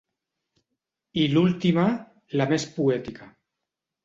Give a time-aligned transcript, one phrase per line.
[1.23, 1.83] I l'última,
[2.41, 3.31] la més poètica.